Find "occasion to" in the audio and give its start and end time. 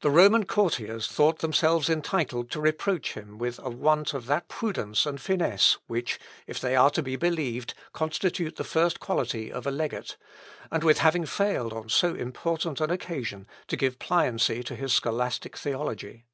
12.90-13.76